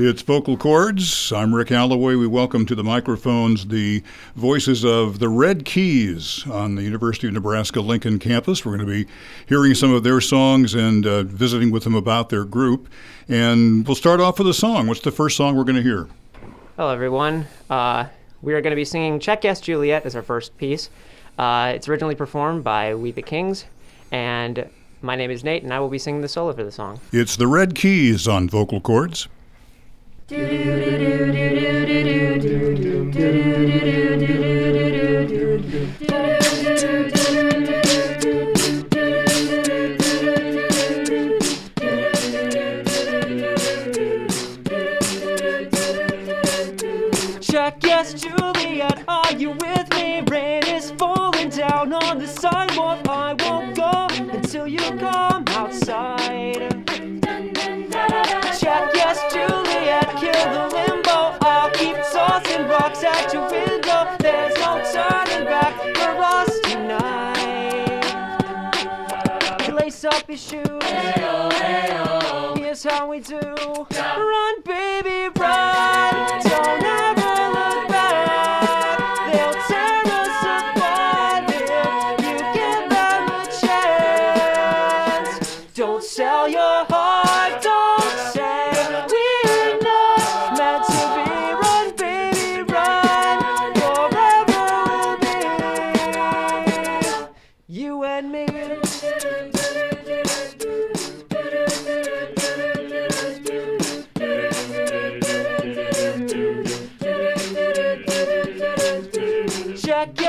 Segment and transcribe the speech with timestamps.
[0.00, 1.32] It's Vocal Chords.
[1.32, 2.14] I'm Rick Alloway.
[2.14, 4.04] We welcome to the microphones the
[4.36, 8.64] voices of the Red Keys on the University of Nebraska Lincoln campus.
[8.64, 9.10] We're going to be
[9.48, 12.88] hearing some of their songs and uh, visiting with them about their group.
[13.28, 14.86] And we'll start off with a song.
[14.86, 16.06] What's the first song we're going to hear?
[16.76, 17.48] Hello, everyone.
[17.68, 18.06] Uh,
[18.40, 20.90] we are going to be singing Check Yes Juliet as our first piece.
[21.36, 23.64] Uh, it's originally performed by We the Kings,
[24.12, 24.70] and
[25.02, 27.00] my name is Nate, and I will be singing the solo for the song.
[27.10, 29.26] It's the Red Keys on Vocal Chords.
[30.30, 30.40] Check
[47.82, 50.20] yes, Juliet, are you with me?
[50.30, 53.08] Rain is falling down on the sidewalk.
[53.08, 55.17] I won't go until you come
[60.38, 61.36] Kill the limbo.
[61.40, 64.06] I'll keep tossing rocks at your window.
[64.20, 68.04] There's no turning back for us tonight.
[69.72, 70.84] Lace up your shoes.
[72.56, 73.40] Here's how we do.
[73.40, 75.97] Run, baby, run.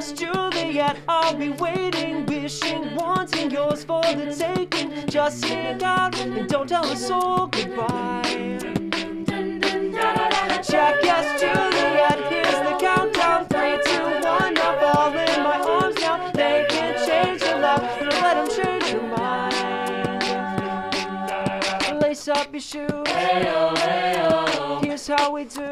[0.00, 5.06] Yes, Juliet, I'll be waiting, wishing, wanting yours for the taking.
[5.08, 8.22] Just sneak out and don't tell a soul goodbye.
[10.62, 13.46] Check yes, Juliet, here's the countdown.
[13.48, 16.30] Three, two, one, now fall in my arms now.
[16.32, 19.54] They can change your love, but let them change your mind.
[22.00, 22.90] Lace up your shoes.
[24.82, 25.68] Here's how we do.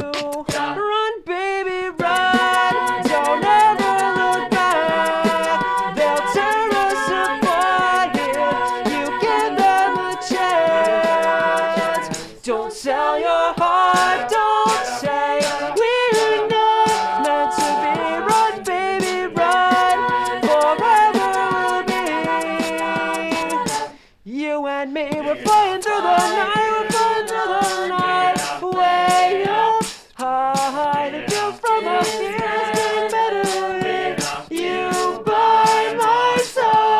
[24.82, 25.08] And me.
[25.10, 26.70] We're flying through the night.
[26.70, 28.36] We're flying through the night.
[28.62, 29.82] Way up
[30.14, 31.10] high.
[31.10, 33.42] The view from up here is getting better
[33.74, 34.18] with
[34.50, 34.90] you
[35.26, 36.94] by my side.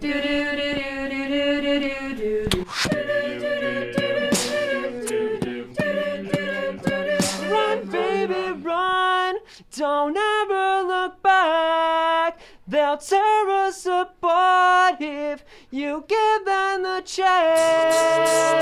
[0.00, 2.64] Do do do do do do do do do.
[7.50, 9.34] Run, baby, run.
[9.76, 12.03] Don't ever look back.
[12.74, 18.58] They'll tear us apart if you give them the chance.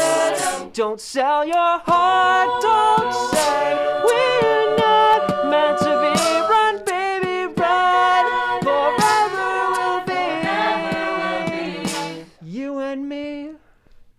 [0.74, 2.60] Don't sell your heart.
[2.60, 3.74] Don't say
[4.04, 6.11] we're not meant to be.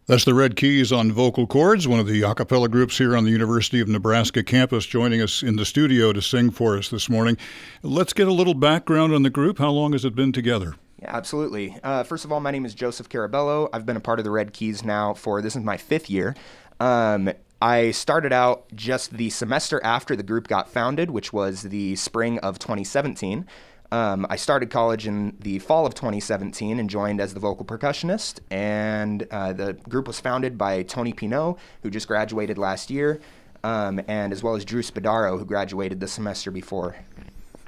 [0.06, 3.24] That's the Red Keys on Vocal Chords, one of the a cappella groups here on
[3.24, 7.09] the University of Nebraska campus, joining us in the studio to sing for us this
[7.09, 7.38] morning.
[7.84, 9.59] Let's get a little background on the group.
[9.59, 10.75] How long has it been together?
[11.02, 11.78] Yeah, absolutely.
[11.81, 13.69] Uh, first of all, my name is Joseph Carabello.
[13.72, 16.36] I've been a part of the Red Keys now for this is my fifth year.
[16.81, 17.31] Um,
[17.62, 22.40] I started out just the semester after the group got founded, which was the spring
[22.40, 23.46] of 2017.
[23.94, 28.40] Um, I started college in the fall of 2017 and joined as the vocal percussionist.
[28.50, 33.22] And uh, the group was founded by Tony Pinot, who just graduated last year,
[33.64, 36.96] um, and as well as Drew Spadaro, who graduated the semester before.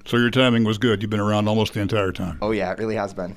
[0.05, 1.01] So your timing was good.
[1.01, 2.37] You've been around almost the entire time.
[2.41, 3.35] Oh, yeah, it really has been.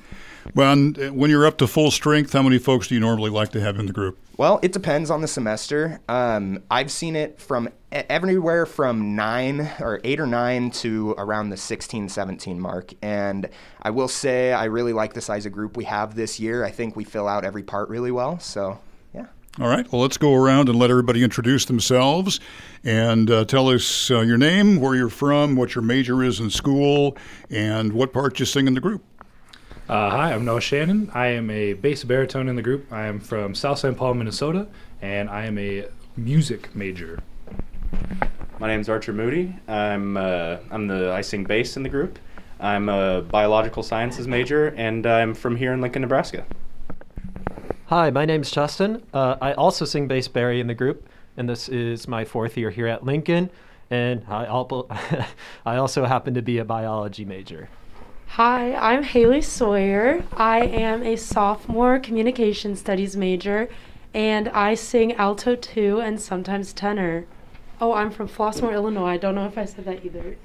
[0.53, 3.51] Well, uh, when you're up to full strength, how many folks do you normally like
[3.53, 4.17] to have in the group?
[4.37, 5.99] Well, it depends on the semester.
[6.07, 11.57] Um, I've seen it from everywhere from nine or eight or nine to around the
[11.57, 12.93] 16, 17 mark.
[13.01, 13.49] And
[13.81, 16.63] I will say I really like the size of group we have this year.
[16.63, 18.39] I think we fill out every part really well.
[18.39, 18.79] So.
[19.59, 19.91] All right.
[19.91, 22.39] Well, let's go around and let everybody introduce themselves
[22.85, 26.49] and uh, tell us uh, your name, where you're from, what your major is in
[26.49, 27.17] school,
[27.49, 29.03] and what part you sing in the group.
[29.89, 31.11] Uh, hi, I'm Noah Shannon.
[31.13, 32.85] I am a bass baritone in the group.
[32.89, 33.97] I am from South St.
[33.97, 34.65] Paul, Minnesota,
[35.01, 37.19] and I am a music major.
[38.59, 39.53] My name is Archer Moody.
[39.67, 42.17] I'm uh, I'm the I sing bass in the group.
[42.61, 46.45] I'm a biological sciences major, and I'm from here in Lincoln, Nebraska.
[47.89, 49.01] Hi, my name's Justin.
[49.15, 52.69] Uh, I also sing bass Barry in the group, and this is my fourth year
[52.69, 53.49] here at Lincoln.
[53.89, 54.45] And I,
[55.65, 57.67] I also happen to be a biology major.
[58.27, 60.23] Hi, I'm Haley Sawyer.
[60.33, 63.67] I am a sophomore communication studies major,
[64.13, 67.25] and I sing alto too and sometimes tenor.
[67.81, 69.13] Oh, I'm from Flossmoor, Illinois.
[69.13, 70.37] I don't know if I said that either.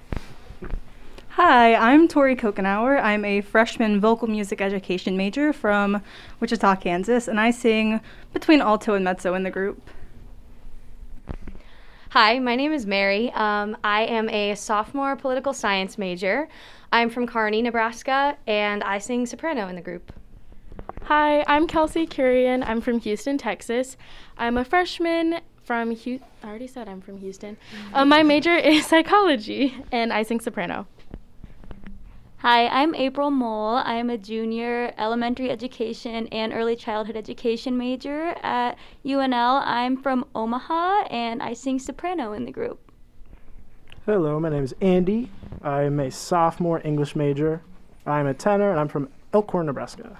[1.37, 3.03] Hi, I'm Tori Kokenauer.
[3.03, 6.01] I'm a freshman vocal music education major from
[6.39, 8.01] Wichita, Kansas, and I sing
[8.33, 9.83] between alto and mezzo in the group.
[12.11, 13.33] Hi, my name is Mary.
[13.33, 16.47] Um, I am a sophomore political science major.
[16.93, 20.13] I'm from Kearney, Nebraska, and I sing soprano in the group.
[21.03, 22.63] Hi, I'm Kelsey Curian.
[22.65, 23.97] I'm from Houston, Texas.
[24.39, 26.29] I'm a freshman from Houston.
[26.45, 27.57] I already said I'm from Houston.
[27.93, 30.87] Uh, my major is psychology, and I sing soprano.
[32.45, 33.77] Hi, I'm April Mole.
[33.77, 39.63] I am a junior elementary education and early childhood education major at UNL.
[39.65, 42.93] I'm from Omaha and I sing soprano in the group.
[44.05, 45.31] Hello, my name is Andy.
[45.63, 47.63] I'm a sophomore English major.
[48.05, 50.15] I'm a tenor and I'm from Elkhorn, Nebraska.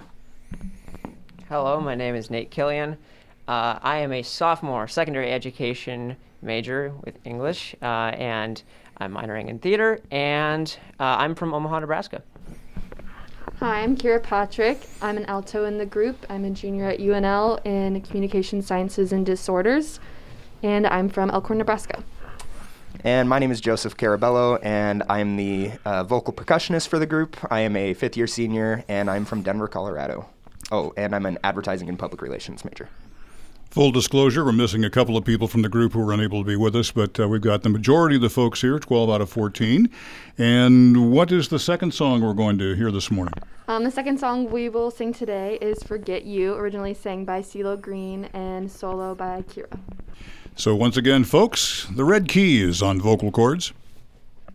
[1.47, 2.97] Hello, my name is Nate Killian.
[3.47, 8.63] Uh, I am a sophomore secondary education major with English, uh, and
[8.97, 12.23] I'm minoring in theater, and uh, I'm from Omaha, Nebraska.
[13.59, 14.87] Hi, I'm Kira Patrick.
[15.01, 16.25] I'm an alto in the group.
[16.29, 19.99] I'm a junior at UNL in Communication Sciences and Disorders,
[20.63, 22.03] and I'm from Elkhorn, Nebraska.
[23.03, 27.37] And my name is Joseph Carabello, and I'm the uh, vocal percussionist for the group.
[27.51, 30.27] I am a fifth year senior, and I'm from Denver, Colorado.
[30.71, 32.89] Oh, and I'm an advertising and public relations major.
[33.71, 36.47] Full disclosure, we're missing a couple of people from the group who were unable to
[36.47, 39.19] be with us, but uh, we've got the majority of the folks here, 12 out
[39.19, 39.89] of 14.
[40.37, 43.33] And what is the second song we're going to hear this morning?
[43.67, 47.79] Um, the second song we will sing today is Forget You, originally sang by CeeLo
[47.79, 49.77] Green and solo by Kira.
[50.55, 53.73] So, once again, folks, the Red Keys on Vocal Chords.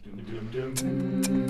[0.03, 1.50] I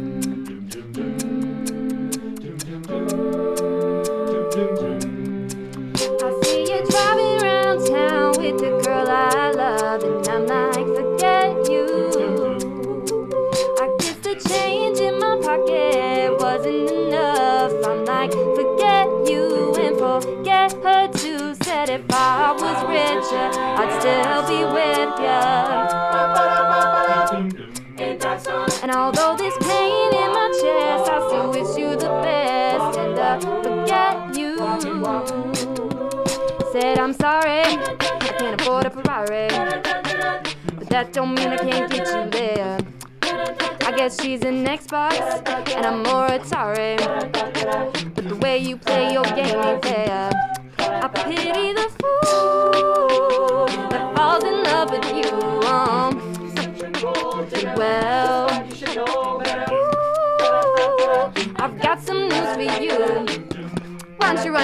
[23.33, 26.01] I'd still be with ya.
[28.83, 33.39] And although this pain in my chest, I still wish you the best and uh,
[33.63, 34.57] forget you.
[36.73, 39.49] Said I'm sorry, I can't afford a Ferrari,
[40.77, 42.79] but that don't mean I can't get you there.
[43.23, 45.21] I guess she's an Xbox
[45.77, 46.97] and I'm more Atari,
[48.15, 50.31] but the way you play your game ain't fair.
[50.79, 53.00] I pity the fool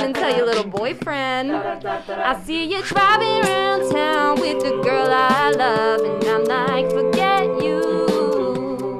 [0.04, 1.52] and tell your little boyfriend?
[1.52, 7.44] I see you driving around town with the girl I love, and I'm like, forget
[7.62, 8.98] you.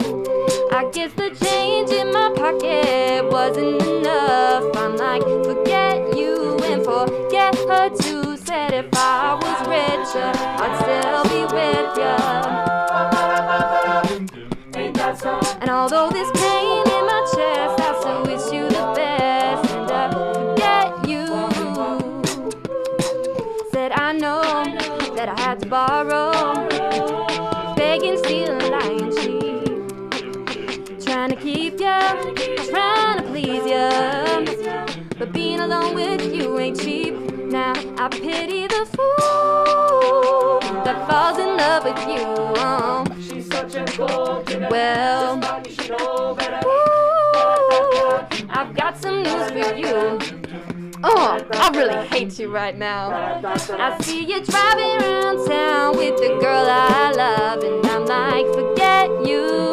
[0.73, 4.65] I guess the change in my pocket wasn't enough.
[4.77, 8.37] I'm like, forget you and forget her too.
[8.37, 12.17] Said if I was richer, uh, I'd still be with ya.
[15.61, 16.11] And although
[25.69, 26.33] borrow,
[27.75, 31.01] begging, stealing, lying, cheat.
[31.05, 32.15] Trying to keep ya,
[32.71, 34.45] trying to please ya.
[35.19, 37.15] But being alone with you ain't cheap.
[37.47, 42.25] Now I pity the fool that falls in love with you.
[42.59, 43.05] Oh.
[43.21, 46.37] She's such a golden Well, ooh,
[48.51, 50.36] I've got some news for you.
[51.09, 53.11] Oh, oh I really hate you right now.
[53.45, 59.09] I see you driving around town with the girl I love, and I'm like, forget
[59.25, 59.66] you.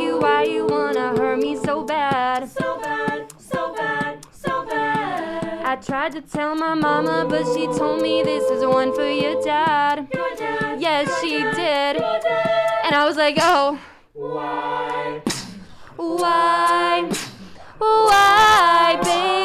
[0.00, 2.48] You, why you wanna hurt me so bad?
[2.48, 5.64] So bad, so bad, so bad.
[5.64, 9.40] I tried to tell my mama, but she told me this is one for your
[9.42, 10.08] dad.
[10.12, 10.80] Your dad.
[10.80, 12.02] yes, she did.
[12.84, 13.78] And I was like, oh.
[14.12, 15.22] Why?
[15.96, 17.10] Why?
[17.78, 19.43] Why, baby?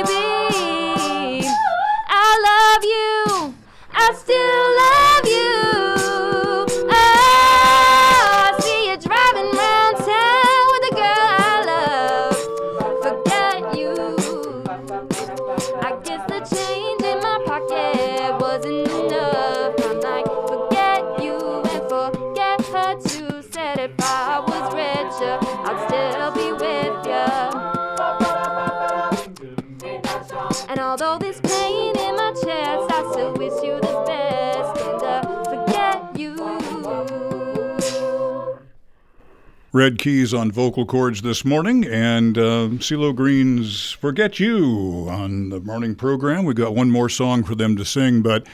[39.72, 45.60] Red Keys on Vocal Chords this morning, and uh, CeeLo Green's Forget You on the
[45.60, 46.44] morning program.
[46.44, 48.48] We've got one more song for them to sing, but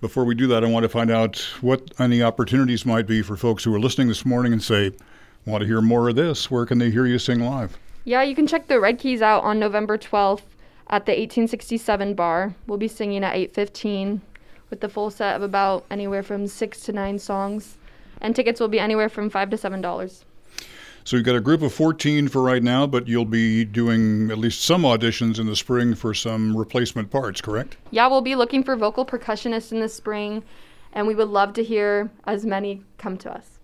[0.00, 3.36] before we do that, I want to find out what any opportunities might be for
[3.36, 4.92] folks who are listening this morning and say,
[5.44, 6.50] want to hear more of this.
[6.50, 7.76] Where can they hear you sing live?
[8.04, 10.40] Yeah, you can check the Red Keys out on November 12th
[10.88, 12.54] at the 1867 bar.
[12.66, 14.22] We'll be singing at 8:15
[14.70, 17.76] with the full set of about anywhere from 6 to 9 songs.
[18.22, 20.24] And tickets will be anywhere from 5 to 7 dollars.
[21.04, 24.38] So you've got a group of 14 for right now, but you'll be doing at
[24.38, 27.76] least some auditions in the spring for some replacement parts, correct?
[27.90, 30.44] Yeah, we'll be looking for vocal percussionists in the spring
[30.92, 33.58] and we would love to hear as many come to us.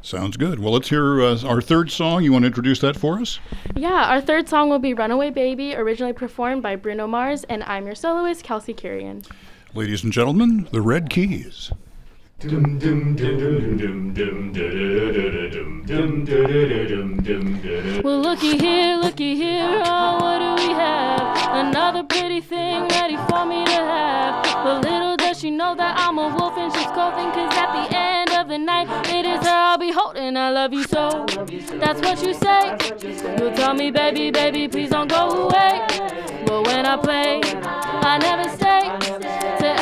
[0.00, 0.60] Sounds good.
[0.60, 2.22] Well, let's hear uh, our third song.
[2.22, 3.40] You want to introduce that for us?
[3.74, 7.84] Yeah, our third song will be Runaway Baby, originally performed by Bruno Mars, and I'm
[7.84, 9.28] your soloist, Kelsey Curian.
[9.74, 11.72] Ladies and gentlemen, the Red Keys.
[12.40, 12.52] Well,
[18.20, 21.66] looky here, looky here, oh, what do we have?
[21.66, 24.44] Another pretty thing ready for me to have.
[24.62, 27.96] But little does she know that I'm a wolf and she's coughing, cause at the
[27.96, 30.36] end of the night, it is her I'll be holding.
[30.36, 31.26] I love you so.
[31.80, 32.76] That's what you say.
[33.36, 35.80] You'll tell me, baby, baby, please don't go away.
[36.46, 38.68] But when I play, I never stay.
[39.58, 39.77] To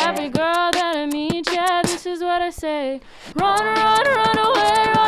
[2.57, 3.01] say.
[3.35, 5.06] Run, run, run away, run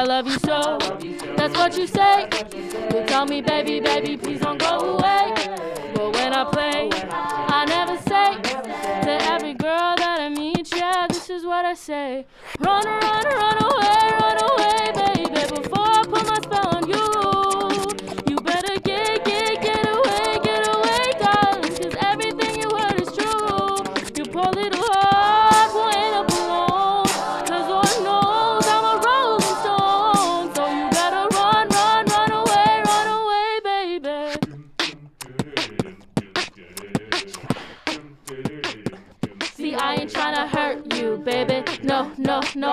[0.00, 0.78] I love you so.
[1.36, 2.26] That's what you say.
[2.94, 5.34] You tell me, baby, baby, please don't go away.
[5.94, 11.28] But when I play, I never say to every girl that I meet, yeah, this
[11.28, 12.24] is what I say.
[12.60, 13.69] Run, run, run away,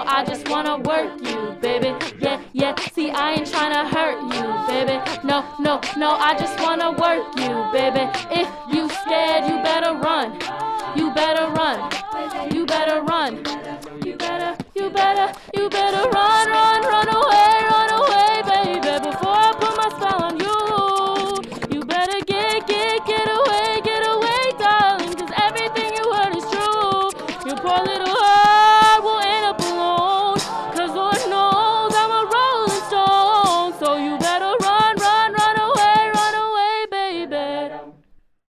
[0.10, 1.94] I just wanna work you, baby.
[2.20, 2.74] Yeah, yeah.
[2.94, 4.98] See, I ain't tryna hurt you, baby.
[5.28, 8.10] No, no, no, I just wanna work you, baby.
[8.32, 8.48] If